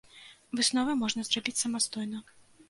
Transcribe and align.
Высновы 0.59 0.95
можна 1.01 1.27
зрабіць 1.29 1.55
самастойна. 1.61 2.25